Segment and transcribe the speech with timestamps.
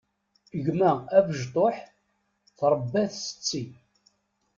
[0.65, 1.75] Gma abesṭuḥ
[2.57, 3.63] tṛebba-t setti.